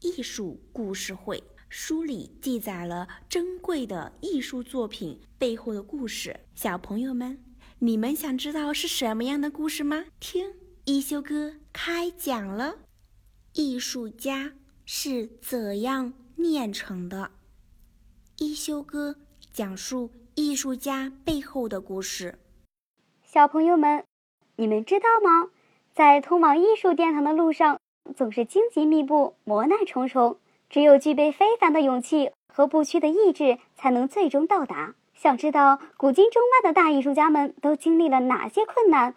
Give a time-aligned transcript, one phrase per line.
[0.00, 1.36] 艺术故事会》，
[1.68, 6.40] 书里记载了珍贵的艺术作品背后的故事。
[6.54, 7.44] 小朋友们。
[7.80, 10.06] 你们想知道是什么样的故事吗？
[10.18, 10.52] 听
[10.84, 12.78] 一休哥开讲了。
[13.52, 17.30] 艺术家是怎样炼成的？
[18.38, 19.14] 一休哥
[19.52, 22.40] 讲述艺术家背后的故事。
[23.22, 24.02] 小朋友们，
[24.56, 25.52] 你们知道吗？
[25.94, 27.80] 在通往艺术殿堂的路上，
[28.16, 30.36] 总是荆棘密布，磨难重重，
[30.68, 34.94] 只有具备非凡的勇气和不屈的意志，才能最终到达。
[35.14, 39.14] 想知道古今中外的大艺术家们都经历了哪些困难，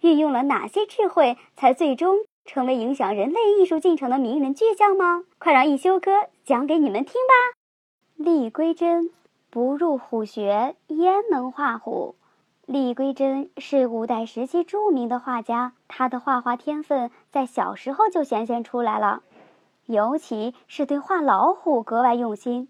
[0.00, 5.24] 运用了哪些智慧，才最终成为影响人类艺术进程的名人巨匠吗？
[5.38, 6.12] 快让一休哥
[6.44, 7.56] 讲给你们听吧！
[8.16, 9.10] 厉归真
[9.50, 12.14] 不入虎穴，焉能画虎？
[12.70, 19.24] 厉归真是五代时期著名的画家，他的画画天分在小时候就显现出来了，
[19.86, 22.68] 尤其是对画老虎格外用心。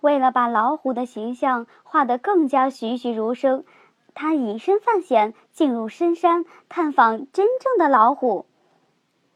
[0.00, 3.62] 为了把老虎的形象画得更加栩栩如生，
[4.14, 8.46] 他以身犯险，进入深山探访真正的老虎。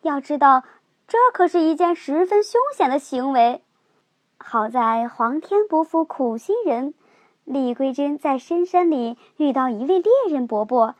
[0.02, 0.64] 要知道，
[1.06, 3.62] 这可是一件十分凶险的行为。
[4.38, 6.94] 好在皇天不负苦心人，
[7.44, 10.94] 李桂珍在深山里遇到一位猎人伯伯，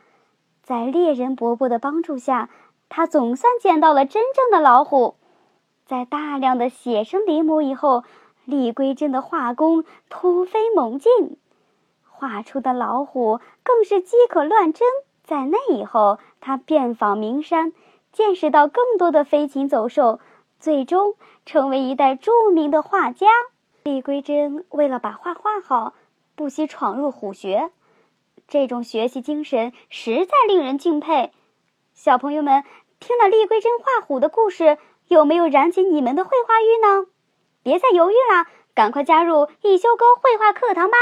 [0.63, 2.49] 在猎人伯伯的帮助下，
[2.89, 5.15] 他总算见到了真正的老虎。
[5.85, 8.03] 在大量的写生临摹以后。
[8.47, 11.39] 李桂珍的画工突飞猛进，
[12.07, 14.87] 画出的老虎更是饥渴乱真。
[15.23, 17.73] 在那以后，他遍访名山，
[18.11, 20.19] 见识到更多的飞禽走兽，
[20.59, 21.15] 最终
[21.47, 23.25] 成为一代著名的画家。
[23.85, 25.95] 李桂珍为了把画画好，
[26.35, 27.71] 不惜闯入虎穴，
[28.47, 31.31] 这种学习精神实在令人敬佩。
[31.93, 32.65] 小朋友们，
[32.99, 37.07] 听了李桂珍画虎的故事，有没有燃起你们的绘画欲呢？
[37.63, 40.97] 别再犹豫了，赶快加入一休哥绘画课堂吧！